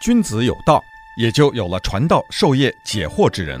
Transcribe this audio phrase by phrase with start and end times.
[0.00, 0.80] 君子有道，
[1.16, 3.60] 也就有了传道授业解惑之人。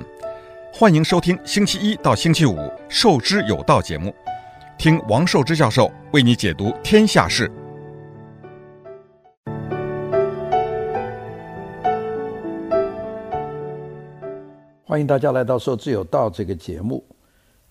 [0.72, 2.54] 欢迎收听星期一到星期五
[2.88, 4.14] 《授之有道》节目，
[4.78, 7.50] 听王寿之教授为你解读天下事。
[14.84, 17.04] 欢迎大家来到《授之有道》这个节目。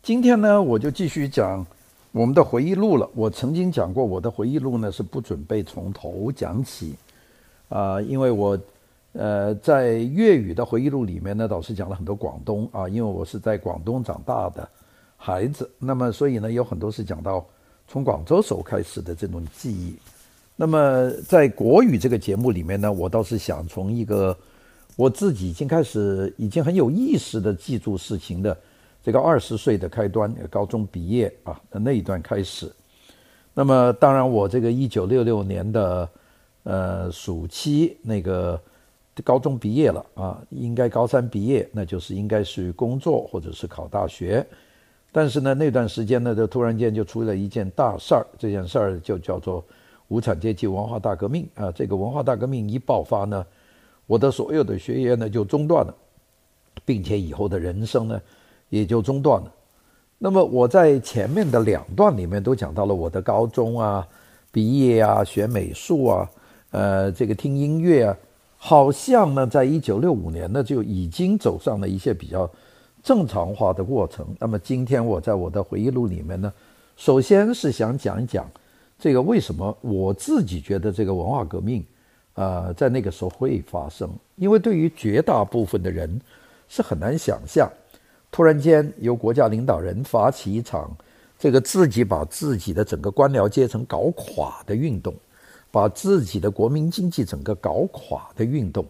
[0.04, 1.66] 今天呢，我就继续讲
[2.12, 3.10] 我们的回忆录了。
[3.16, 6.94] 我曾经讲过，我的回忆录呢是不准备从头讲起。
[7.70, 8.58] 啊、因为我，
[9.12, 14.68] 呃，在粤语的回忆录里面呢，老师讲了很多广东啊，因为我是在广东长大的
[15.18, 17.46] 孩子，那么所以呢，有很多是讲到
[17.86, 19.94] 从广州时候开始的这种记忆。
[20.56, 24.36] 那么在国语这个节目里面呢，我倒是想从一个
[24.96, 28.58] 我自己已经开始已经很有意识的记住事情的
[29.04, 32.72] 这个二十岁的开端，高中毕业啊的那一段开始。
[33.54, 36.08] 那么当然，我这个一九六六年的。
[36.70, 38.62] 呃，暑期那个
[39.24, 44.46] 高中毕业了啊，应该高三毕业，那就是应该是工作或者是考大学。
[45.14, 49.64] 但是呢，那段时间呢，就突然间就出了一件大事儿，这件事儿就叫做
[50.10, 51.72] 无产阶级文化大革命啊。
[51.72, 53.46] 这个文化大革命一爆发呢，
[54.06, 55.96] 我的所有的学业呢就中断了，
[56.84, 58.22] 并且以后的人生呢
[58.68, 59.50] 也就中断了。
[60.18, 64.06] 那么我在前面的两段里面都讲到了我的高中啊，
[64.52, 66.30] 毕业啊，学美术啊。
[66.72, 68.18] 呃，这个听音乐啊，
[68.58, 72.50] 好像呢，在一九六五年呢就已经走上了一些比较
[73.02, 74.28] 正常化的过程。
[74.38, 76.52] 那么今天我在我的回忆录里面呢，
[76.98, 78.46] 首先是想讲一讲
[79.00, 81.86] 这个为什么我自己觉得这个文化革命，
[82.34, 84.10] 呃，在那个时候会发生。
[84.36, 86.20] 因为对于绝大部分的人
[86.68, 87.72] 是很难想象，
[88.30, 90.92] 突然间由国家领导人发起一场
[91.40, 95.16] 这个自己把自己的整个官僚阶层搞垮的运动。
[95.78, 98.84] 把自己的国民经济整个搞垮的运动，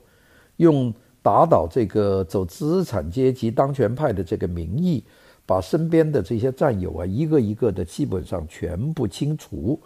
[0.56, 5.04] 用打倒这个走资产阶级当权派的这个名义，
[5.46, 9.78] 把身边的这些战友啊一个一个的基本上全部清除，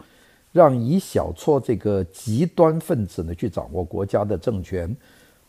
[0.52, 4.96] 让一小撮这个极端分子呢去掌握国家的政权，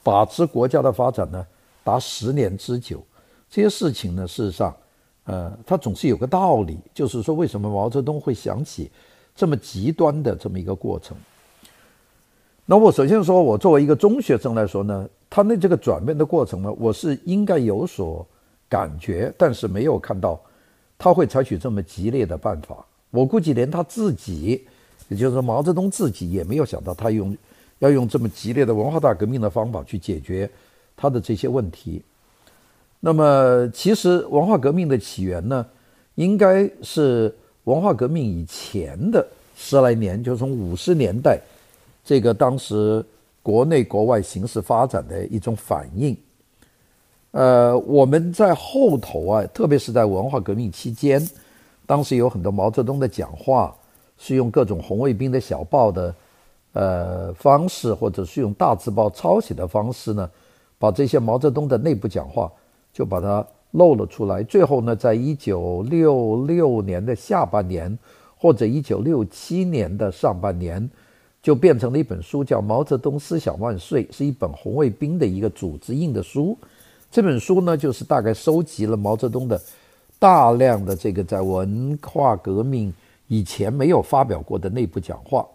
[0.01, 1.45] 把持国家的发展呢
[1.83, 2.99] 达十年之久。
[3.47, 4.75] 这些事情呢，事实上，
[5.25, 8.89] 呃，它总是有个道理，就是说为什么毛泽东会想起
[9.35, 11.15] 这么极端的这么一个过程。
[12.65, 18.25] 那我首先说，我作为一个中学生来说呢，他那这个转变的过程呢，我是应该有所
[18.69, 20.39] 感觉，但是没有看到
[20.97, 22.85] 他会采取这么激烈的办法。
[23.11, 24.65] 我估计连他自己，
[25.09, 27.35] 也就是说毛泽东自己，也没有想到他用
[27.79, 30.49] 要用这么激烈的文化大革命的方法去解决
[30.95, 32.01] 他的这些问题。
[33.01, 35.65] 那么，其实文化革命的起源呢，
[36.15, 37.35] 应该是
[37.65, 41.37] 文化革命以前的十来年，就从五十年代。
[42.03, 43.03] 这个当时
[43.41, 46.17] 国内国外形势发展的一种反应，
[47.31, 51.25] 呃，我们在后头啊，特别是在文化革命期间，
[51.85, 53.73] 当时有很多毛泽东的讲话
[54.17, 56.15] 是用各种红卫兵的小报的
[56.73, 60.29] 呃方式，或者是用大字报抄写的方式呢，
[60.77, 62.51] 把这些毛泽东的内部讲话
[62.91, 64.43] 就把它露了出来。
[64.43, 67.97] 最后呢，在一九六六年的下半年，
[68.37, 70.89] 或者一九六七年的上半年。
[71.43, 76.57] 就变成了一本书，叫《毛泽东思想万岁》，是一本红卫兵的一个组织印的书。
[77.11, 79.61] 这本书呢，就是大概收集了毛泽东的
[80.17, 82.93] 大量的这个在文化革命
[83.27, 85.45] 以前没有发表过的内部讲话。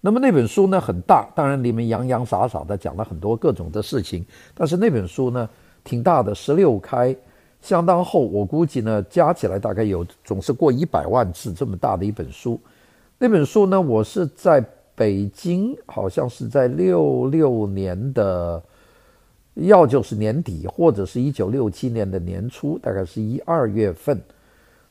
[0.00, 4.24] 那么那本书呢，很大，当然里面洋洋洒洒的讲了很多各种的事情。
[4.54, 5.50] 但是那本书呢，
[5.82, 7.14] 挺大的，十六开，
[7.60, 8.20] 相当厚。
[8.20, 12.60] 我估计呢，加起来大概有总是过一百万字这么大的一本书。
[13.18, 14.64] 那本书呢，我是在。
[14.96, 18.62] 北京好像是在六六年的，
[19.54, 24.20] 要就是年底，或者是一九六七年的年初，大概是一二月份。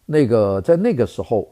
[0.06, 1.48] 那个在那个时候，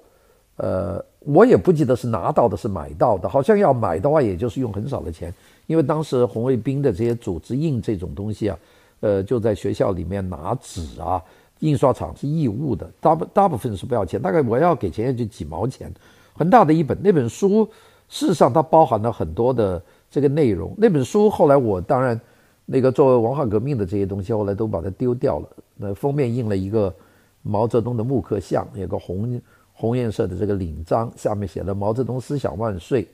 [0.57, 3.29] 呃，我也不记得是拿到的，是买到的。
[3.29, 5.33] 好像要买的话，也就是用很少的钱，
[5.67, 8.59] 因为当时红卫兵的这些组织印这种东西啊，
[8.99, 11.23] 呃，就在学校里面拿纸啊，
[11.59, 15.89] 印刷厂是义务的，大部大部分是不要钱，大概我要给钱也就几毛钱，
[16.33, 17.65] 很大的一本那本书。
[18.11, 20.75] 事实上，它包含了很多的这个内容。
[20.77, 22.19] 那本书后来我当然，
[22.65, 25.47] 那个作为文化革命的这些东西，后来都把它丢掉了。
[25.77, 26.93] 那封面印了一个
[27.41, 29.41] 毛泽东的木刻像，有个红
[29.71, 33.07] 红颜色的这个领章，下面写了“毛泽东思想万岁”，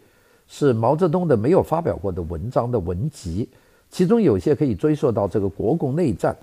[0.50, 3.48] 是毛泽东的没有发表过的文章的文集。
[3.92, 6.36] 其中有些可以追溯到这个国共内战，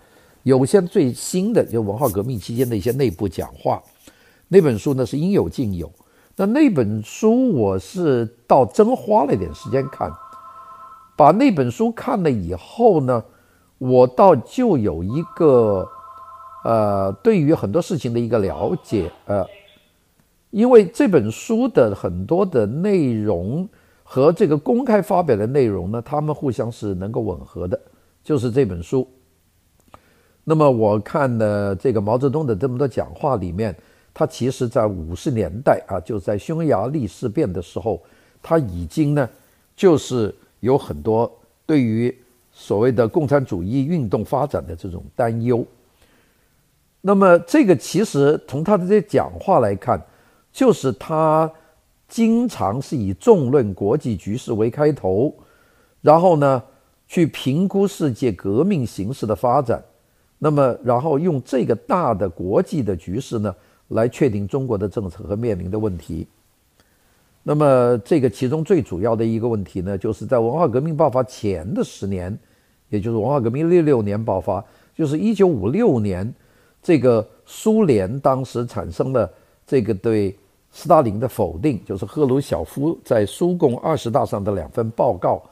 [0.45, 3.83] 有些最新的就文化革命期间的一些内部讲话。
[4.47, 5.91] 那本书呢是应有尽有。
[6.37, 10.13] 那那本书我是倒真花了点时间看，
[11.17, 13.23] 把那本书看了以后呢，
[13.79, 15.89] 我倒就有一个
[16.65, 19.47] 呃，对于很多事情的一个了解，呃，
[20.51, 23.69] 因为这本书的很多的内容
[24.03, 27.81] 和这个公开发表的内容呢，他们互相是能够吻合的，
[28.25, 29.09] 就是这本书。
[30.43, 33.75] 那么我看了这个毛泽东的这么多讲话里面，
[34.15, 38.01] 他其实在五十年代啊，就在匈牙利事变的时候，
[38.41, 39.29] 他已经呢，
[39.75, 41.31] 就是有很多
[41.67, 42.17] 对于
[42.53, 45.67] 所谓的共产主义运动发展的这种担忧。
[47.01, 50.01] 那么这个其实从他的这些讲话来看，
[50.53, 51.51] 就是他
[52.09, 55.35] 经常是以纵论国际局势为开头，
[56.01, 56.63] 然后呢，
[57.09, 59.83] 去评估世界革命形势的发展。
[60.39, 63.55] 那么，然后用这个大的国际的局势呢，
[63.89, 66.27] 来确定中国的政策和面临的问题。
[67.43, 72.37] 那么，这个其中最主要的一个问题呢，就是在文化革命爆发前的十年，
[72.89, 74.65] 也就是文化革命六六年爆发，
[74.95, 76.33] 就是一九五六年，
[76.83, 79.31] 这个苏联当时产生了
[79.67, 80.35] 这个对
[80.73, 85.43] 斯大林的否定，就是赫鲁晓夫在苏共二十大上的两份报告。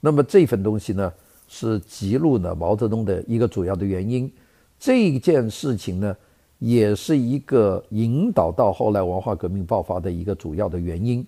[0.00, 1.12] 那么这份东西呢，
[1.48, 4.32] 是激怒了毛泽东的一个主要的原因。
[4.78, 6.16] 这件事情呢，
[6.64, 11.26] 也是一个引导到后来文化革命爆发的一个主要的原因。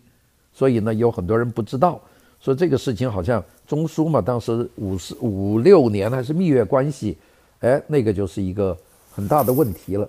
[0.53, 2.01] 所以呢，有很多人不知道，
[2.39, 7.19] 说这个事情好像中苏嘛，当时五十五六年还是蜜月关系，
[7.59, 8.79] 哎，那个就是一个
[9.11, 10.09] 很大的问题了。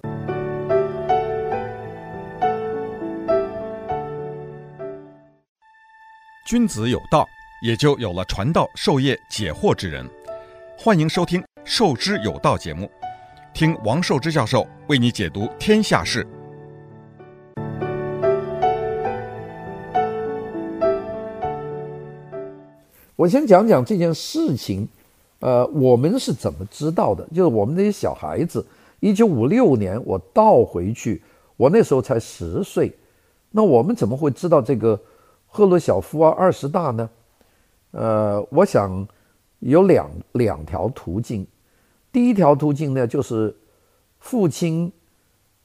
[6.47, 7.25] 君子有道，
[7.65, 10.07] 也就有了传道授业解惑之人。
[10.77, 12.87] 欢迎收听《授之有道》节目。
[13.55, 16.27] 听王寿之教授为你解读天下事。
[23.15, 24.85] 我先讲讲这件事情，
[25.39, 27.25] 呃，我们是怎么知道的？
[27.27, 28.65] 就是我们那些小孩子，
[28.99, 31.23] 一九五六年我倒回去，
[31.55, 32.93] 我那时候才十岁，
[33.51, 34.99] 那我们怎么会知道这个
[35.47, 37.09] 赫鲁晓夫啊二十大呢？
[37.91, 39.07] 呃，我想
[39.59, 41.47] 有两两条途径。
[42.15, 43.53] 第一条途径呢，就是
[44.19, 44.89] 父亲，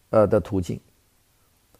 [0.09, 0.81] 呃的途径。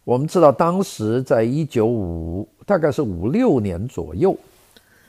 [0.05, 4.39] 我们知道，当时在一九五，大概是五六年左右，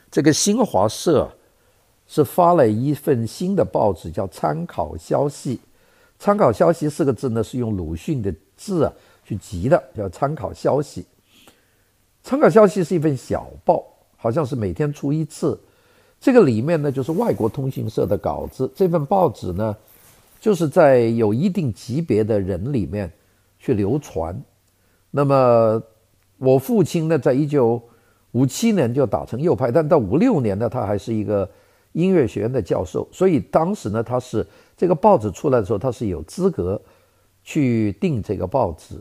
[0.09, 1.29] 这个新华社
[2.07, 5.57] 是发了一份新的报纸，叫《参考消息》。
[6.17, 8.91] 参考消息四个字呢，是用鲁迅的字啊
[9.23, 11.03] 去集的，叫《参考消息》。
[12.23, 13.85] 参考消息是一份小报，
[14.17, 15.59] 好像是每天出一次。
[16.21, 18.71] 这个里面呢，就是外国通讯社的稿子。
[18.75, 19.75] 这份报纸呢，
[20.39, 23.11] 就是在有一定级别的人里面
[23.57, 24.39] 去流传。
[25.09, 25.81] 那么
[26.37, 27.81] 我父亲呢，在一九
[28.33, 31.49] 五七年就打成右派，但到五六年呢，他还是一个
[31.93, 33.07] 音乐学院的教授。
[33.11, 34.45] 所以当时呢，他是
[34.77, 36.79] 这个报纸出来的时候，他是有资格
[37.43, 38.93] 去订这个报纸。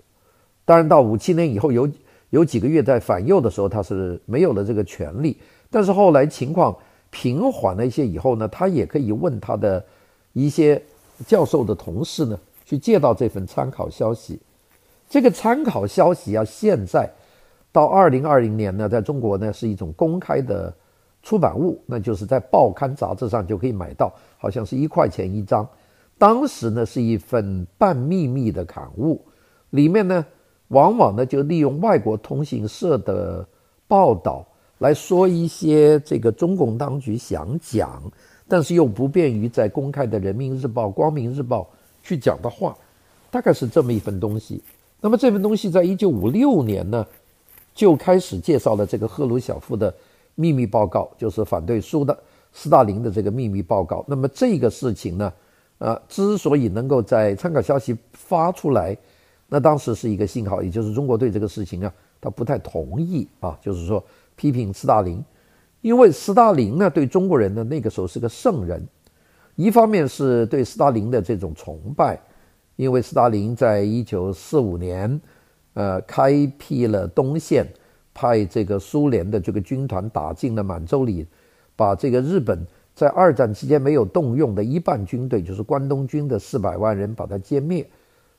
[0.65, 1.87] 当然，到五七年以后有
[2.31, 5.37] 有几个月在反右的时候，他是没有了这个权利。
[5.69, 6.75] 但是后来情况。
[7.11, 9.85] 平缓了一些以后呢，他也可以问他的
[10.33, 10.81] 一些
[11.27, 14.41] 教授的同事呢，去借到这份参考消息。
[15.09, 17.11] 这个参考消息啊，现在
[17.73, 20.73] 到二零二零年呢，在中国呢是一种公开的
[21.23, 25.69] 出版物，那就是在报刊杂志上就可以买到，好像是一块钱一张。
[26.17, 29.21] 当时呢是一份半秘密的刊物，
[29.71, 30.25] 里面呢
[30.69, 33.45] 往往呢就利用外国通讯社的
[33.89, 34.47] 报道。
[34.81, 38.03] 来说一些这个中共当局想讲，
[38.49, 41.63] 但是又不便于在公开的《人民日报》《光明日报》
[42.03, 42.75] 去讲的话，
[43.31, 44.63] 大概是这么一份东西。
[45.03, 47.07] 那么这份东西在一九五六年呢，
[47.75, 49.95] 就开始介绍了这个赫鲁晓夫的
[50.35, 52.19] 秘密报告，就是反对苏的
[52.55, 54.03] 斯大林的这个秘密报告。
[54.09, 55.31] 那么这个事情呢，
[55.77, 58.97] 呃，之所以能够在参考消息发出来，
[59.47, 64.03] 那当时是一个信号，也就是中国对这个事情啊，他不太同意啊，就是说。
[64.41, 65.23] 批评斯大林，
[65.83, 68.83] 因为斯大林呢，对中国人呢，那个时候是个圣人。
[69.55, 72.19] 一方面是对斯大林的这种崇拜，
[72.77, 75.21] 因为斯大林在一九四五年，
[75.75, 77.67] 呃，开辟了东线，
[78.15, 81.27] 派这个苏联的这个军团打进了满洲里，
[81.77, 87.87] 把这个日本在二战期间没有动用的一半军队，就是关东军的四百万人，把它歼灭。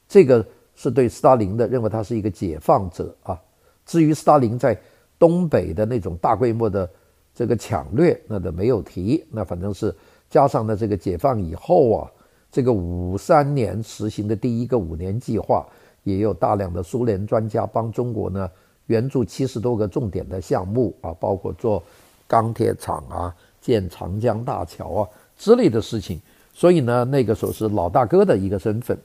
[0.07, 0.43] 这个
[0.73, 3.39] 是对斯大林的，认为他是一个解放者啊。
[3.85, 4.75] 至于斯大林在
[5.21, 6.89] 东北的那种大规模的
[7.35, 9.23] 这个抢掠，那都没有提。
[9.29, 9.95] 那反正是
[10.31, 12.11] 加上了这个解放以后啊，
[12.51, 15.63] 这个五三年实行的第一个五年计划，
[16.01, 18.49] 也有大量的苏联专家帮中国呢
[18.87, 21.83] 援助七十多个重点的项目啊，包括做
[22.27, 26.19] 钢铁厂啊、建长江大桥啊之类的事情，
[26.51, 28.97] 所以呢，那个时候是老大哥的一个身份。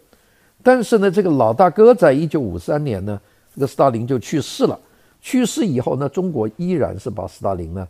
[0.63, 3.21] 但是呢，这个老大哥在一九五三年呢，
[3.55, 4.81] 这个斯大林就去世了。
[5.21, 7.87] 去世以后呢，中国依然是把斯大林呢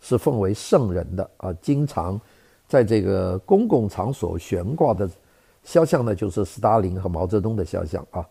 [0.00, 2.20] 是奉为圣人的啊，经常
[2.66, 5.08] 在这个公共场所悬挂的
[5.62, 8.26] 肖像呢，就是斯大林和毛泽东的肖像啊。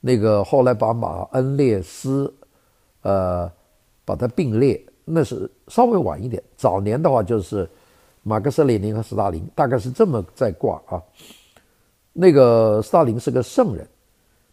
[0.00, 2.32] 那个后来把马恩列斯，
[3.02, 3.50] 呃，
[4.04, 6.42] 把它并列，那是稍微晚一点。
[6.56, 7.68] 早年的话就是
[8.22, 11.02] 马克思列宁和斯大林，大概是这么在挂啊。
[12.12, 13.88] 那个斯大林是个圣人。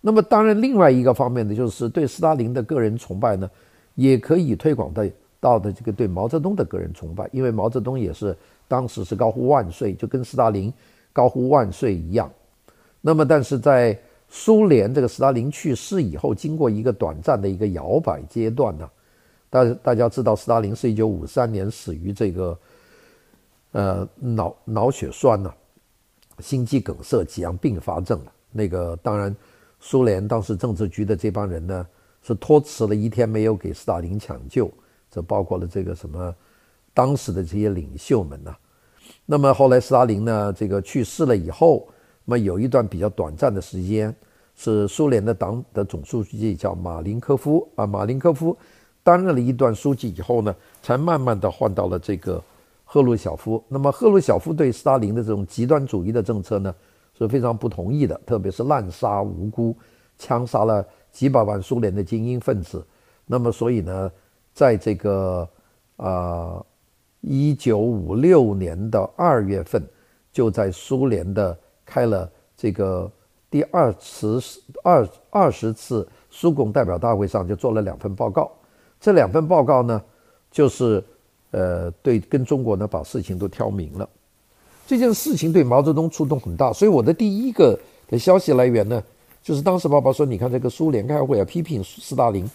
[0.05, 3.49] 那么当然，另外一个方面呢，就是对斯大林的个人崇拜呢，
[3.95, 5.03] 也可以推广到
[5.39, 8.35] 到的这个对毛泽东的个人崇拜，因为毛泽东也是
[8.67, 10.71] 当时是高呼万岁，就跟斯大林
[11.13, 12.29] 高呼万岁一样。
[12.99, 18.89] 那么，但是在苏联这个斯大林去世以后，经过一个短暂的一个摇摆阶段呢，
[19.49, 22.59] 大大家知道，斯大林是一九五三年死于这个
[23.71, 25.49] 呃脑脑血栓呢、
[26.39, 28.19] 心肌梗塞几样并发症。
[28.51, 29.33] 那个当然。
[29.85, 31.85] 苏联当时政治局的这帮人呢，
[32.21, 34.71] 是托辞了一天没有给斯大林抢救，
[35.11, 36.33] 这包括了这个什么
[36.93, 38.55] 当时的这些领袖们呢。
[39.25, 41.85] 那么后来斯大林呢，这个去世了以后，
[42.23, 44.15] 那么有一段比较短暂的时间，
[44.55, 48.57] 是苏联的党的总书记叫马林科夫啊，马林科夫
[49.03, 52.41] 担任了一段书记以后呢，才慢慢的换到了这个
[52.85, 53.61] 赫鲁晓夫。
[53.67, 56.73] 那么赫鲁晓夫对斯大林的这种极端主义的政策呢，
[57.17, 59.75] 是非常不同意的，特别是滥杀无辜，
[60.17, 62.85] 枪杀了几百万苏联的精英分子。
[63.25, 64.11] 那么，所以呢，
[64.53, 65.47] 在这个
[65.97, 66.63] 啊
[67.21, 69.81] 一九五六年的二月份，
[70.31, 73.09] 就在苏联的开了这个
[73.49, 74.41] 第二次
[74.83, 78.51] 二二十次苏共代表大会上，就做了两份报告。
[78.99, 80.01] 这两份报告呢，
[80.49, 81.03] 就是
[81.51, 84.09] 呃对跟中国呢把事情都挑明了。
[84.85, 89.01] 这件事情对毛泽东触动很大，所以我的第一个的消息来源呢，
[89.41, 92.45] 就是当时爸爸说：“你看这个苏联开会要批评斯大林。”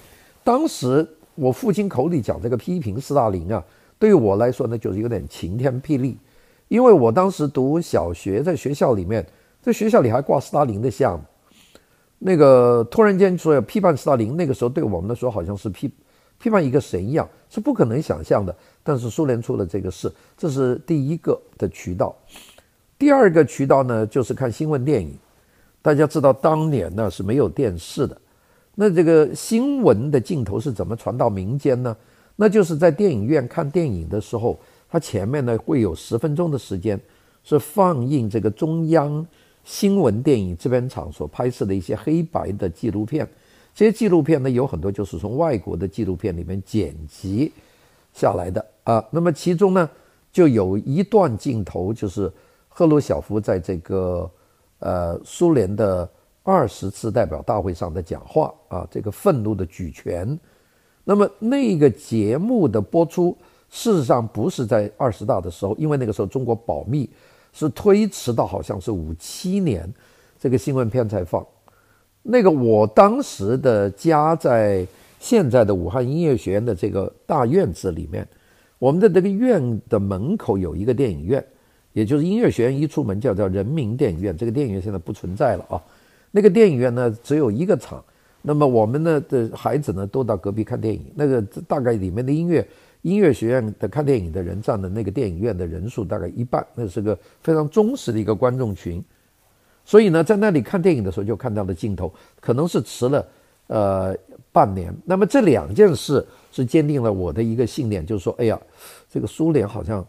[0.45, 3.63] 当时我父亲口里讲这个批评斯大林啊，
[3.99, 6.17] 对于我来说呢，就是有点晴天霹雳，
[6.69, 9.27] 因为我当时读小学，在学校里面，
[9.63, 11.21] 在学校里还挂斯大林的像，
[12.19, 15.91] 那个突然间说要批判斯大林，那个时候对我们来说好像是批
[16.39, 18.55] 批判一个神一样，是不可能想象的。
[18.83, 22.15] 但是苏联出了这个事，这是第一个的渠道。
[22.99, 25.17] 第二个渠道呢，就是看新闻电影。
[25.81, 28.21] 大家知道当年呢是没有电视的，
[28.75, 31.97] 那这个新闻的镜头是怎么传到民间呢？
[32.37, 37.01] 那就是在电影院看电影的时候，它前面呢会有十分钟的时间
[37.45, 39.27] 是放映这个中央
[39.65, 43.29] 新闻电影制片厂所拍摄的一些黑白的纪录片。
[43.79, 47.53] 这些纪录片呢有很多就是从外国的纪录片里面剪辑
[48.13, 48.67] 下来的。
[48.83, 49.89] 啊，那么其中呢，
[50.33, 52.29] 就有一段镜头，就是
[52.69, 54.29] 赫鲁晓夫在这个
[54.81, 56.11] 呃苏联的
[56.43, 60.37] 二十次代表大会上的讲话啊，这个愤怒的举拳。
[61.05, 63.39] 那么那个节目的播出，
[63.71, 67.09] 事实上不是在二十大的时候，因为那个时候中国保密，
[67.53, 69.89] 是推迟到好像是五七年，
[70.37, 71.47] 这个新闻片才放。
[72.23, 74.87] 那个我当时的家在
[75.19, 78.27] 现在的武汉音乐学院的这个大院子里面。
[78.79, 81.45] 我们的这个院的门口有一个电影院，
[81.93, 84.37] 也就是音乐学院一出门叫叫人民电影院。
[84.37, 85.83] 这个电影院现在不存在了啊。
[86.31, 88.05] 那个电影院呢只有一个场，
[88.41, 91.05] 那么我们呢的孩子呢都到隔壁看电影。
[91.17, 92.65] 那个大概里面的音乐
[93.03, 99.03] 音乐学院的看电影的人占的那个电影院的人数大概一半，那是个非常忠实的一个观众群。
[99.89, 103.27] 所以呢，在那里看电影的时候就看到了镜头，可能是迟了
[103.69, 104.15] 呃
[104.53, 104.95] 半年。
[105.07, 106.23] 那么这两件事。
[106.51, 108.59] 是坚定了我的一个信念，就是说，哎呀，
[109.09, 110.05] 这个苏联好像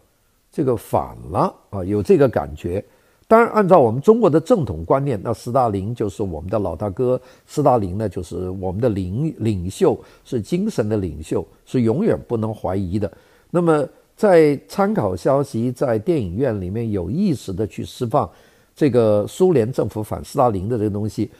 [0.50, 2.84] 这个反了啊，有这个感觉。
[3.28, 13.12] 当然，按照我们中国的正统观念，那斯大林就是我们的老大哥，斯大林呢就是我们的领领袖，是精神的领袖，是永远不能怀疑的。
[13.50, 18.28] 那么，在参考消息，在电影院里面有意识的去释放
[18.74, 21.30] 这个苏联政府反斯大林的这个东西，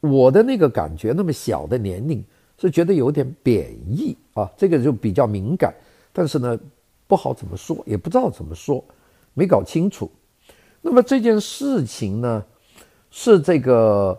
[0.00, 2.24] 我的那个感觉，那么小的年龄。
[2.58, 5.74] 是觉得有点贬义啊，这个就比较敏感，
[6.12, 6.56] 但是呢，
[7.08, 8.84] 不好怎么说，也不知道怎么说，
[9.34, 10.08] 没搞清楚。
[10.80, 12.44] 那么这件事情呢，
[13.10, 14.16] 是这个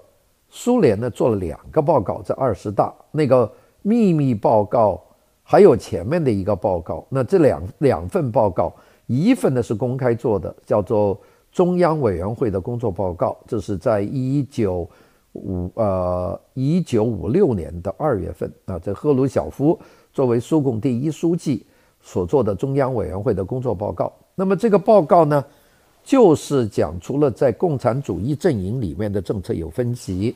[0.50, 3.50] 苏联呢做了两个报告，在二十大那个
[3.82, 5.02] 秘密报告，
[5.42, 7.06] 还有前面的一个报告。
[7.08, 8.75] 那这两两份报告，
[9.08, 11.18] 一份呢是公开做的，叫做
[11.54, 14.90] 中央委员会的工作报告，这是在一九。
[15.36, 19.80] 五呃，一九五六年的二月份啊，这赫鲁晓夫
[20.12, 21.66] 作为苏共第一书记
[22.00, 24.14] 所做的中央委员会的工作报告。
[24.36, 25.44] 那么这个报告呢，
[26.04, 30.36] 就是讲除了在共产主义阵营里面的政策有分歧，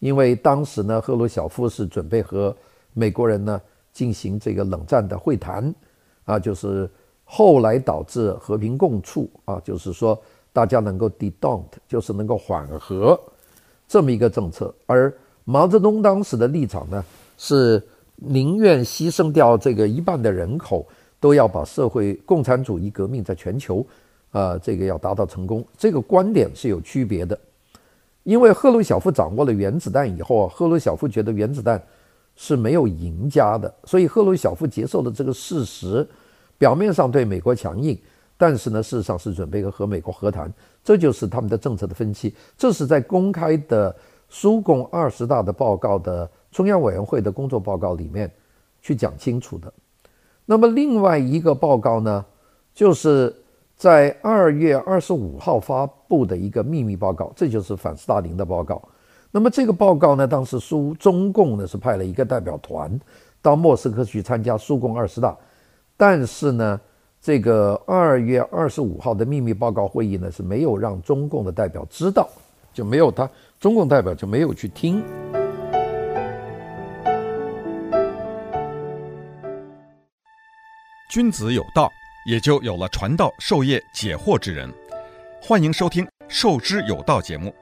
[0.00, 2.52] 因为当时呢，赫鲁晓夫是准备和
[2.94, 3.62] 美国人呢
[3.92, 5.72] 进行这个冷战的会谈，
[6.24, 6.90] 啊，就是
[7.22, 10.20] 后来导致和平共处啊，就是说
[10.56, 13.20] 大家能够 detente，就是能够缓和
[13.86, 14.74] 这么一个政策。
[14.86, 15.12] 而
[15.44, 17.04] 毛泽东当时的立场呢，
[17.36, 17.82] 是
[18.14, 20.86] 宁愿牺牲掉这个一半的人口，
[21.20, 23.84] 都要把社会共产主义革命在全球，
[24.30, 25.62] 啊、呃，这个要达到成功。
[25.76, 27.38] 这个观点是有区别的，
[28.22, 31.78] 因为赫鲁晓夫掌握了原子弹以后啊，赫鲁晓夫觉得原子弹。
[32.38, 36.06] 是没有赢家的，所以赫鲁晓夫接受了这个事实，
[36.58, 37.98] 表面上对美国强硬，
[38.36, 40.52] 但是呢，事实上是准备和美国和谈，
[40.84, 42.34] 这就是他们的政策的分歧。
[42.56, 43.94] 这是在公开的
[44.28, 48.30] 苏共二十大的报告的中央委员会的工作报告里面
[48.82, 49.72] 去讲清楚的。
[50.44, 52.24] 那么另外一个报告呢，
[52.74, 53.34] 就是
[53.76, 58.80] 在二月二十五号发布的一个秘密报告，这就是反斯大林的报告。
[59.32, 62.98] 那么这个报告呢，当时苏中共呢是派了一个代表团
[63.42, 65.36] 到莫斯科去参加苏共二十大，
[65.96, 66.80] 但是呢，
[67.26, 72.28] 这个二月二十五号的秘密报告会议呢是没有让中共的代表知道，
[72.72, 73.28] 就没有他
[73.58, 75.02] 中共代表就没有去听。
[81.10, 81.90] 君子有道，
[82.30, 84.72] 也就有了传道授业解惑之人。
[85.42, 87.52] 欢迎收听《授之有道》节目。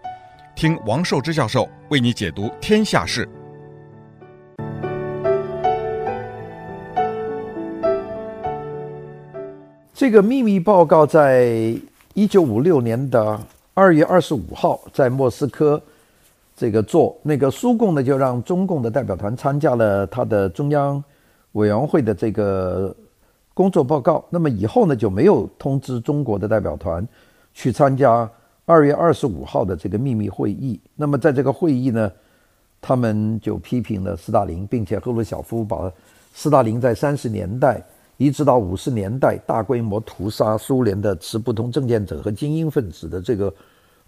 [0.55, 3.27] 听王寿之教授为你解读天下事。
[9.95, 11.73] 这个秘密报告在
[12.15, 13.41] 一九五六年的
[13.75, 15.81] 二月二十五号在莫斯科
[16.57, 21.03] 这个做，那个苏共呢就让中共的代表团参加了他的中央
[21.53, 22.93] 委员会的这个
[23.55, 24.25] 工作报告。
[24.31, 27.07] 那么以后呢就没有通知中国的代表团
[27.53, 28.29] 去参加。
[28.67, 32.11] 二月二十五号的这个秘密会议，那么在这个会议呢，
[32.81, 35.93] 他们就批评了斯大林，并且赫鲁晓夫把
[36.35, 37.81] 斯大林在三十年代
[38.17, 43.53] 一直到五十年代大规模屠杀苏联的持不同政见者和精英分子的这个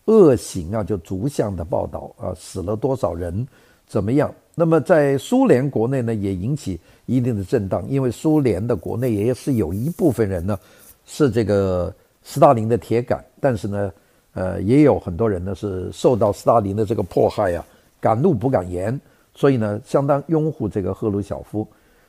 [0.06, 3.46] 恶行啊，就逐项的报道啊，死了多少人，
[3.86, 4.32] 怎么样？
[4.54, 10.58] 那么在苏联国内呢，也引起一定的震荡，因为苏联的国内也是有一部分人呢
[11.04, 13.92] 是这个斯大林的铁杆，但是呢。
[14.38, 17.64] 呃，也有很多人呢是受到斯大林的这个迫害呀，
[17.98, 19.00] 敢怒不敢言，
[19.34, 21.66] 所以呢，相当拥护这个赫鲁晓夫。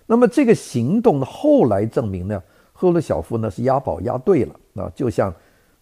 [0.08, 2.42] 那么这个行动呢，后来证明呢，
[2.74, 5.32] 赫鲁晓夫呢是押宝押对了啊，就像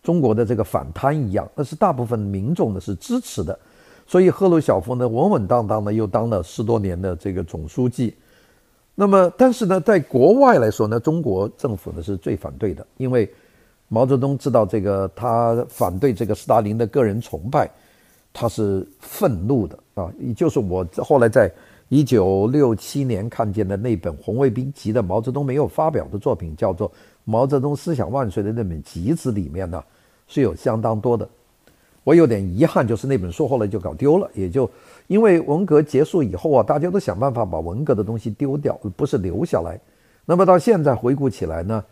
[0.04, 3.58] 中国的这个反贪一样，那是大部分民众呢是支持的，
[4.06, 8.14] 所以赫鲁晓夫呢稳稳当当的又当了十多年的这个总书记。
[8.96, 13.32] 那么，但是呢，在国外来说呢，中国政府呢是最反对的，因为。
[13.88, 17.70] 毛泽东知道这个，他反对这个斯大林的个人崇拜，
[18.34, 20.12] 他是愤怒的啊！
[20.20, 21.50] 也就是我后来在
[21.90, 26.90] 一九六七年看见的那本红卫兵集的毛泽东没有发表的作品，叫做
[27.24, 29.84] 《毛泽东思想万岁》的那本集子里面呢，
[30.28, 31.28] 是有相当多的。
[32.04, 34.70] 我有点遗憾，就是那本书后来就搞丢了，也就
[35.08, 39.80] 因为文革结束以后啊，大家都想办法把文革的东西丢掉，不是留下来。
[40.26, 41.84] 那么到现在回顾起来呢，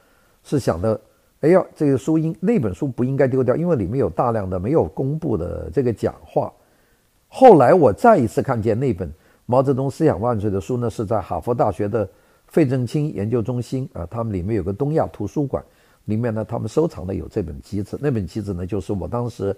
[0.44, 1.00] 是想的。
[1.42, 6.52] 哎呀，这个书应那本书不应该丢掉，因为里面有大量的没有公布的这个讲话。
[7.28, 9.10] 后来我再一次看见那本
[9.46, 12.08] 《毛泽东思想万岁》的书呢，是在哈佛大学的
[12.48, 15.64] 费正清研究中心啊，他们里面有个东亚图书馆，
[16.06, 17.98] 里面呢他们收藏的有这本集子。
[18.02, 19.56] 那本集子呢，就是我当时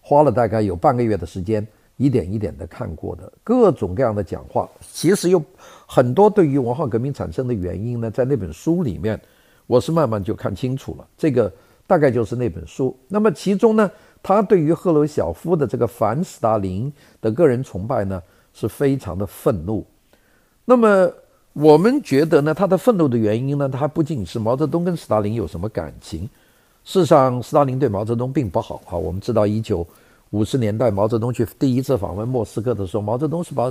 [0.00, 1.66] 花了大概有半个月的时间，
[1.96, 4.68] 一点一点的看过的各种各样的讲话。
[4.80, 5.42] 其实有
[5.86, 9.20] 很多对于文化革命产生的原因呢，在那本书里面。
[9.66, 11.50] 我是慢慢就看清楚了，这个
[11.86, 12.94] 大概就是那本书。
[13.08, 13.90] 那么其中呢，
[14.22, 16.92] 他对于赫鲁晓夫的这个反斯大林
[17.22, 18.22] 的个人崇拜呢，
[18.54, 19.84] 是非常的愤怒。
[20.64, 21.12] 那么
[21.52, 26.22] 我们觉得呢，他的愤怒的原因呢，他不仅是毛泽东跟斯大林有什么感情。
[26.84, 28.96] 事实上，斯大林对毛泽东并不好啊。
[28.96, 29.86] 我们知道，一九
[30.30, 33.70] 五十年代毛泽东去第一次访问莫斯科的时候，毛泽东是把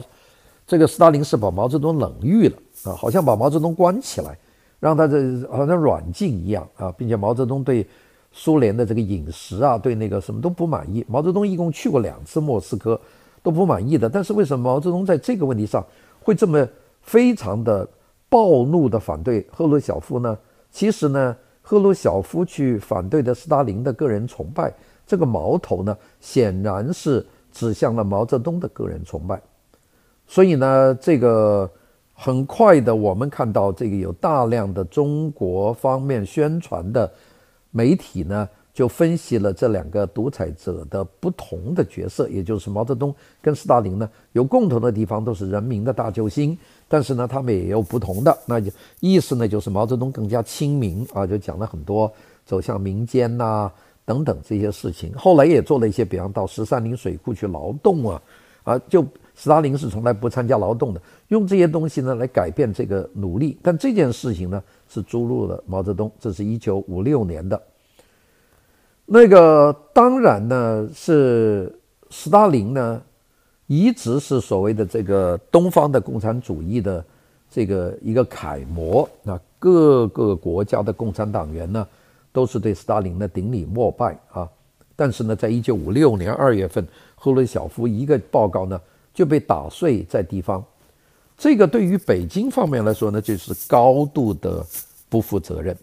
[0.67, 4.37] 这个斯大林是把毛泽东冷遇了啊，好像把毛泽东关起来。
[4.79, 7.87] 让他这好像软禁一样啊，并且毛泽东对
[8.33, 11.05] 苏联的这个饮食啊，对那个什么都不满意。
[11.07, 12.99] 毛泽东一共去过两次莫斯科，
[13.43, 14.09] 都不满意的。
[14.09, 15.85] 但是为什么毛泽东在这个问题上
[16.21, 16.67] 会这么
[17.01, 17.87] 非常的
[18.29, 20.35] 暴怒的反对赫鲁晓夫呢？
[20.71, 24.73] 其实呢，赫鲁晓夫去反对的斯大林的个人崇拜，
[25.05, 29.39] 这个矛头呢，显然是指向了毛泽东的个人崇拜。
[30.25, 31.69] 所以呢，这个。
[32.15, 37.11] 很快的，我们看到这个有大量的中国方面宣传的
[37.71, 46.57] 媒体呢，就分析了这两个独裁者的不同的角色，也就是毛泽东跟斯大林呢，有共同的地方，都是人民的大救星，
[46.87, 52.11] 但是呢，他们也有不同的，那就意思呢，就是毛泽东更加亲民啊，就讲了很多
[52.45, 53.71] 走向民间呐、
[54.05, 55.13] 等等这些事情。
[55.13, 58.21] 后来也做了一些，比方到十三陵水库去劳动啊，
[58.63, 59.05] 啊就。
[59.35, 67.59] 斯大林是从来不参加劳动的，用这些东西呢来改变这个努力，但这件事情呢是注入了毛泽东，这是一九五六年的。
[69.05, 71.73] 那个当然呢是
[72.09, 73.01] 斯大林呢
[73.67, 77.03] 一直是所谓的这个东方的共产主义的
[77.49, 81.87] 这个一个楷模，那各个国家的共产党员呢
[82.31, 84.49] 都是对斯大林的顶礼膜拜啊。
[84.95, 88.79] 但是呢，在一九五六年二月份，赫鲁晓夫一个报告呢。
[89.13, 90.65] 就被打碎在地方，
[91.37, 94.65] 这个对于北京方面来说呢，就是高度的
[95.07, 95.77] 不负责任。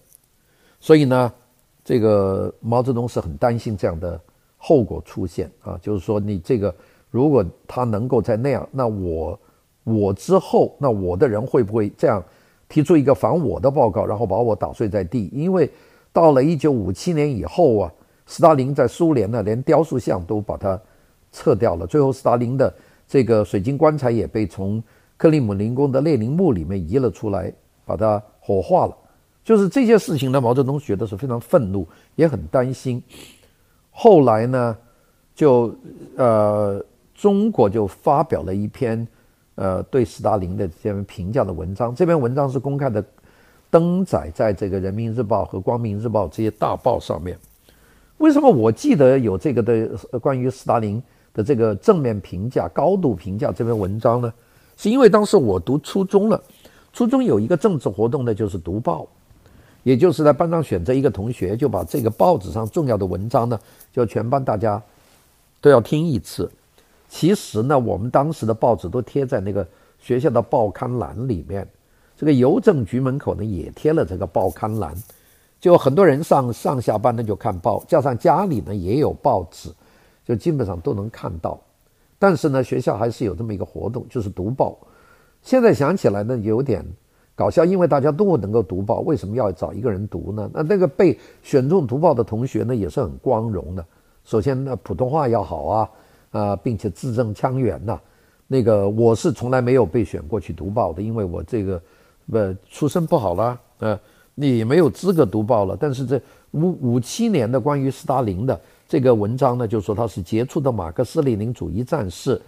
[0.81, 1.33] 所以呢，
[1.85, 4.21] 这个毛泽东是很担心这样的
[4.57, 6.75] 后果出现啊，就是说你这个
[7.11, 9.39] 如果他能够在那样，那我
[9.85, 12.23] 我之后，那我的人会不会这样
[12.69, 15.31] 提出一个反我的报告，然后把我打碎在地？
[15.33, 15.69] 因为
[16.13, 17.93] 到了一九五七年以后啊，
[18.27, 20.81] 斯大林在苏联呢，连雕塑像都把它
[21.33, 22.73] 撤掉了，最后斯大林的。
[23.09, 24.81] 这个水晶棺材也被从
[25.17, 27.53] 克里姆林宫的列宁墓里面移了出来，
[27.85, 28.97] 把它火化了。
[29.45, 33.03] 就是这些事情呢，毛泽东觉得是非常愤怒，也很担心。
[33.91, 34.77] 后来呢，
[35.35, 35.75] 就
[36.17, 39.07] 呃，中国就发表了一篇
[39.55, 41.95] 呃对斯大林的这篇评价的文章。
[41.95, 43.05] 这篇文章是公开的，
[43.71, 47.39] 登载在这个《人民日报》和《光明日报》这些大报上面。
[48.19, 49.89] 为什么我记得有这个的
[50.21, 51.03] 关于斯大林？
[51.33, 54.35] 的这个正面评价、高度评价这篇文章呢，
[54.77, 56.43] 是因为当时我读初中了，
[56.93, 59.07] 初中有一个政治活动呢，就是读报，
[59.83, 63.59] 也就是在班上选择一个同学，就把这个报纸上重要的文章呢，
[63.93, 64.83] 就全班大家
[65.61, 66.51] 都要听一次。
[67.09, 69.67] 其实呢，我们当时的报纸都贴在那个
[69.99, 71.67] 学校的报刊栏里面，
[72.17, 74.95] 这个邮政局门口呢也贴了这个报刊栏，
[75.61, 79.71] 就很多人上上下班呢就看报，加上家里呢也有报纸。
[80.23, 81.61] 就基本上都能看到，
[82.17, 84.79] 但是呢，学校还是有这么一个活动，就是读报。
[85.43, 86.85] 现在想起来呢，有点
[87.35, 90.51] 搞笑，因为大家都能够读报，为什么要找一个人读呢？
[90.53, 93.85] 那那个被选中读报的同学呢，也是很光荣的。
[94.25, 95.91] 首先呢，普通话要好啊，
[96.33, 97.99] 啊、并且字正腔圆呐。
[98.47, 101.81] 那个我是从来没有被选过去读报的，因为我这个
[102.33, 103.99] 呃出身不好啦，呃，
[104.35, 105.75] 你没有资格读报了。
[105.81, 108.61] 但是这五五七年的关于斯大林的。
[108.87, 112.41] 这个文章呢，就说他是杰出的马克思列宁主义战士，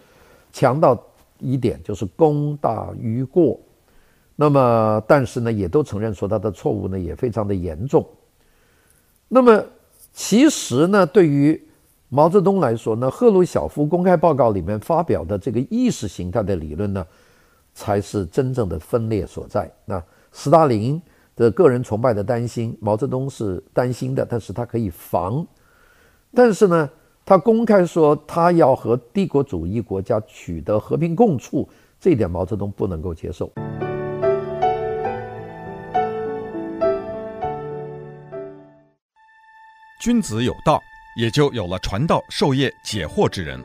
[0.53, 1.01] 强调
[1.38, 3.59] 一点就是功大于过。
[4.42, 8.05] 那么，但是呢，也都承认说他的错误呢也非常的严重。
[9.28, 9.64] 那么，
[10.12, 11.62] 其实呢，对于
[12.09, 17.07] 毛泽东来说呢，赫鲁晓夫公开报告里面发表的这个意识形态的理论呢，
[17.72, 19.70] 才是真正的分裂所在。
[19.85, 20.02] 那
[20.33, 21.00] 斯大林
[21.37, 25.46] 的个人崇拜的担心，毛泽东是担心的，但是他可以防。
[26.35, 26.90] 但是呢，
[27.24, 31.68] 他公开说他要和帝国主义国家取得和平共处，
[32.00, 33.48] 这一点毛泽东不能够接受。
[40.03, 40.83] 君子有道，
[41.15, 43.62] 也就有了传道授业解惑之人。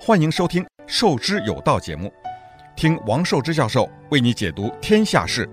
[0.00, 2.12] 欢迎收听《授之有道》节目，
[2.74, 5.48] 听王寿之教授为你解读天下事。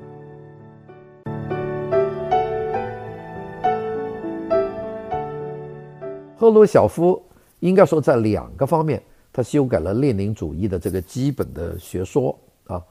[6.36, 7.24] 赫鲁晓夫
[7.60, 9.00] 应该说在两个方面，
[9.32, 12.82] 他修改了列宁主义的这个基本的学说啊。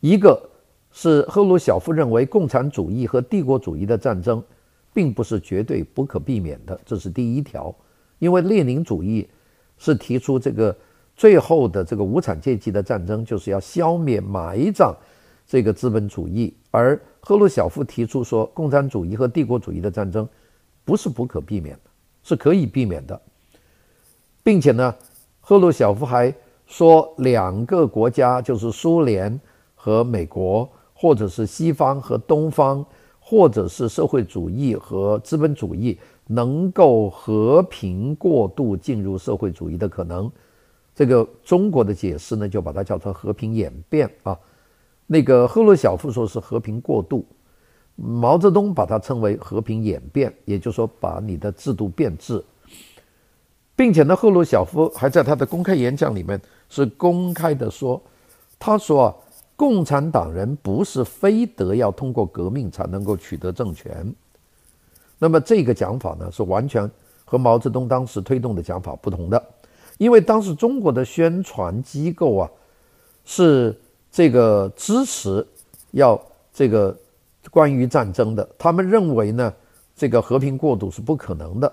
[0.00, 0.50] 一个
[0.90, 4.42] 是赫鲁晓夫认为共产主义和帝国主义的战争，
[4.96, 7.74] 并不是绝对不可避免的，这是第一条。
[8.18, 9.28] 因为列宁主义
[9.76, 10.74] 是提出这个
[11.14, 14.96] 最后的这个无产阶级的战争，就是要消灭埋葬
[15.46, 20.26] 这个资本主义，而赫鲁晓夫提出说共产主义和帝国主义的战争
[20.82, 21.90] 不是不可避免的。
[22.28, 23.20] 是可以避免的，
[24.42, 24.92] 并且呢，
[25.40, 26.34] 赫鲁晓夫还
[26.66, 29.40] 说，两个国家就是苏联
[29.76, 32.84] 和美国，或者是西方和东方，
[33.28, 40.30] 或者是社会主义和资本主义，能够和平过渡进入社会主义的可能。
[40.94, 44.38] 这个中国的解释呢，就把它叫做和平演变啊。
[45.08, 47.26] 那个赫鲁晓夫说是和平过渡。
[47.96, 52.44] 毛泽东把它称为和平演变，也就是说，把你的制度变质，
[53.74, 58.00] 并且呢，赫鲁晓夫还在他的公开演讲里面是公开的说，
[58.56, 59.16] 他说啊，
[59.56, 64.14] 共产党人不是非得要通过革命才能够取得政权。
[65.18, 66.88] 那么这个讲法呢，是完全
[67.24, 69.42] 和毛泽东当时推动的讲法不同的，
[69.96, 72.50] 因为当时中国的宣传机构啊，
[73.24, 73.74] 是
[74.12, 75.44] 这个支持
[75.92, 76.20] 要
[76.52, 76.94] 这个
[77.50, 79.52] 关于战争的，他们认为呢，
[79.96, 81.72] 这个和平过渡是不可能的。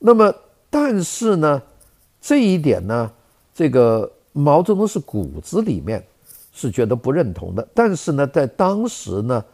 [0.00, 0.34] 那么，
[0.68, 1.62] 但是呢，
[2.20, 3.12] 这一点呢，
[3.54, 6.04] 这个毛泽东是骨子里面
[6.52, 7.68] 是觉得不认同的。
[7.74, 9.44] 但是呢，在当时呢，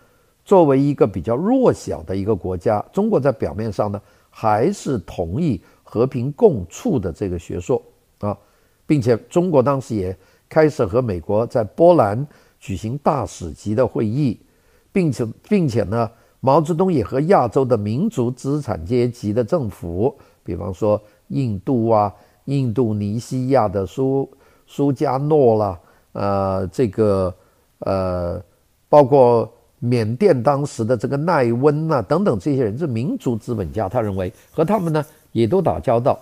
[0.45, 7.83] 作为一个比较弱小的一个国家，中国在表面上呢，还是同意和平共处的这个学说
[8.19, 8.37] 啊，
[8.85, 10.15] 并且中国当时也
[10.49, 12.27] 开始和美国在波兰
[12.59, 14.39] 举行大使级的会议，
[14.93, 20.15] 并且并且呢，毛泽东也和亚洲的民族资产阶级的政府。
[20.43, 22.13] 比方说印度啊，
[22.47, 24.29] 印度尼西亚的苏
[24.67, 25.79] 苏加诺啦，
[26.19, 27.33] 呃，这个
[27.79, 28.43] 呃，
[28.89, 36.19] 包括缅甸当时的这个奈温啊等等这些人是民族资本家，他认为和他们呢也都打交道。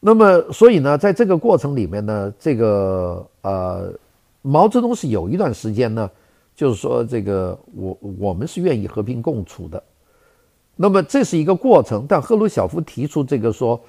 [0.00, 3.92] 那么，所以呢，在这个过程里面呢，这个呃，
[4.42, 6.10] 毛泽东是有一段时间呢，
[6.56, 9.80] 就是说这个我我们是愿意和平共处的。
[10.74, 13.80] 那么这是一个过程，但赫鲁晓夫提出这个说，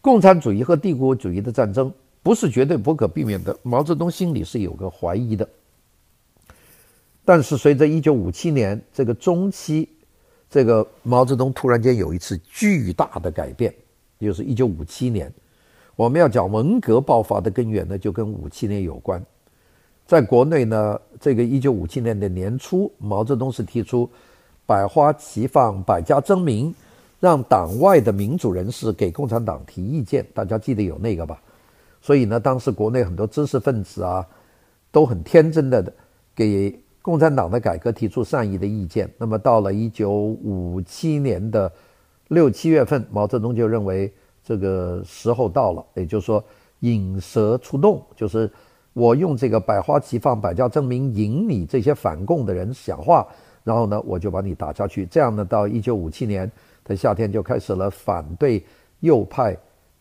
[0.00, 1.92] 共产主义和帝国主义的战争
[2.24, 3.56] 不是绝对不可避免的。
[3.62, 5.48] 毛泽东心里是有个怀疑的。
[7.24, 9.88] 但是随着一九五七年这个中期，
[10.50, 13.72] 这个毛泽东突然间有一次巨大的改变，
[14.18, 15.32] 就是一九五七年，
[15.94, 19.24] 我们要讲文革爆发的根源呢，就跟五七年有关。
[20.04, 24.10] 在国内呢，这个一九五七年的年初，毛泽东是提出。
[24.66, 26.74] 百花齐放，百家争鸣，
[27.20, 30.26] 让党外的民主人士给共产党提意见。
[30.32, 31.38] 大家记得有那个吧？
[32.04, 34.26] 所以呢，当时国内很多知识分子啊，
[34.92, 35.90] 都很天真的
[36.34, 39.10] 给共产党的改革提出善意的意见。
[39.16, 41.72] 那么到了一九五七年的
[42.28, 44.12] 六七月份，毛泽东就认为
[44.44, 46.44] 这个时候到了，也就是说
[46.80, 48.52] 引蛇出洞，就是
[48.92, 53.26] 我用这个百花齐放，百家争鸣，引你这些反共的人讲话。
[53.62, 55.06] 然后呢，我就把你打下去。
[55.06, 56.52] 这样呢，到一九五七年
[56.84, 58.62] 的夏天就开始了反对
[59.00, 59.56] 右派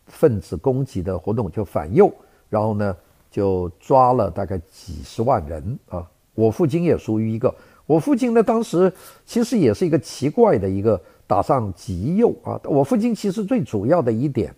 [0.08, 2.14] 分子攻击的活动，就反右。
[2.50, 2.96] 然后呢，
[3.32, 6.06] 就抓了大概几十万人啊。
[6.36, 7.54] 我父亲也属于一个。
[7.86, 8.92] 我父亲呢，当时
[9.26, 12.60] 其实也是一个奇怪的一个打上极右啊。
[12.64, 14.54] 我父亲其实最主要的一点，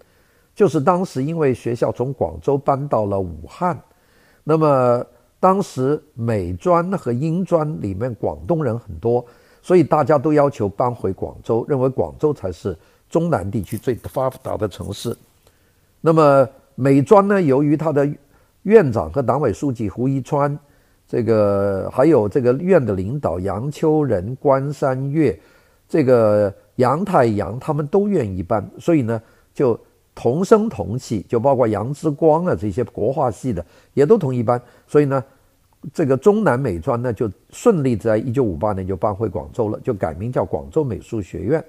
[0.54, 3.80] 就是当时因为学校从广州搬到了武汉，
[4.44, 5.06] 那么。
[5.38, 9.24] 当时美专和英专里面广东人很多，
[9.62, 12.76] 所以大家都要求搬回广州，认为广州才是
[13.12, 15.16] 中南地区最发达的城市。
[16.06, 18.08] 那么美专呢，由于他的
[18.62, 20.56] 院长和党委书记胡一川，
[21.08, 25.36] 这个还有这个院的领导杨秋人、关山月、
[25.90, 29.20] 这个杨太阳，他们都愿意搬，所以呢
[29.52, 29.76] 就。
[30.18, 35.22] 同声同气，就包括杨之光啊这些国画系的也都同意搬，所以呢，
[35.92, 41.62] 这个中南美专呢就顺利在一九五八年就搬回广州了，就改名叫广州美术学院。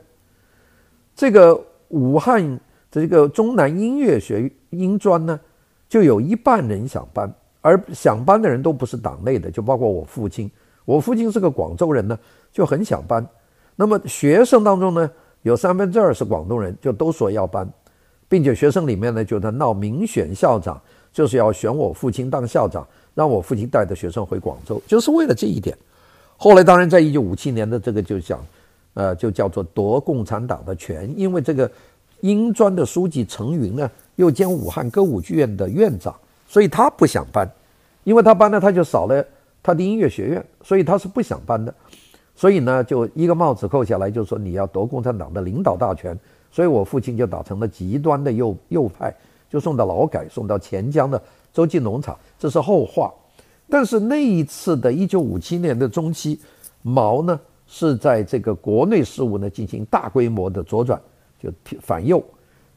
[1.16, 2.60] 这个武汉
[2.96, 5.38] 这个中南音乐学音专呢，
[5.86, 7.30] 就有一半人想搬，
[7.60, 10.50] 而想搬的人都不是党内的，就包括我父亲。
[10.86, 12.18] 我父亲是个广州人呢，
[12.50, 13.22] 就很想搬。
[13.74, 15.10] 那么学生当中呢，
[15.42, 17.70] 有三分之二是广东人，就都说要搬。
[18.30, 20.80] 并且学生里面呢，就在闹民选校长，
[21.12, 25.76] 就是要选我父亲当校长，让我父亲带着学生回广州，就是为了这一点。
[26.38, 28.40] 后来当然在一九五七年的这个就讲，
[28.94, 31.70] 呃，就叫做夺共产党的权，因为这个
[32.20, 36.14] 英专的书记陈云呢，又兼武汉歌舞剧院的院长，
[36.46, 37.50] 所以他不想搬，
[38.04, 39.24] 因为他搬了他就少了
[39.62, 41.74] 他的音乐学院，所以他是不想搬的。
[42.34, 46.18] 所以呢，就一个帽子扣下来，就说你要夺共产党的领导大权。
[46.52, 49.14] 所以我父亲就打成了极端的右右派，
[49.50, 51.20] 就送到劳改，送到钱江的
[51.52, 53.12] 洲际农场，这是后话。
[53.68, 56.40] 但是那一次的1957年的中期，
[56.80, 60.98] 毛呢是在这个国内事务呢进行大规模的左转，
[61.80, 62.22] 反右，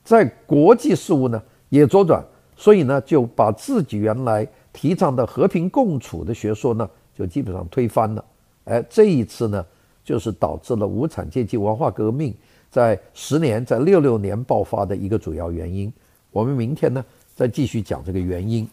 [0.03, 2.23] 在国际事务呢也左转，
[2.55, 8.25] 所以呢就把自己原来提倡的和平共处的学说呢就基本上推翻了。
[8.65, 9.65] 哎，这一次呢
[10.03, 12.33] 就是导致了无产阶级文化革命。
[12.69, 15.91] 在十年，在六六年爆发的一个主要原因，
[16.29, 17.03] 我们明天呢
[17.33, 18.67] 再继续讲这个原因。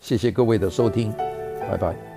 [0.00, 1.12] 谢谢各位的收听，
[1.68, 2.13] 拜拜。